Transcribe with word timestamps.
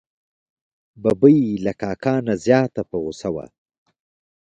ببۍ 1.01 1.39
له 1.65 1.71
کاکا 1.81 2.15
نه 2.27 2.33
زیاته 2.45 2.81
په 2.89 2.95
غوسه 3.03 3.29
وه. 3.35 3.45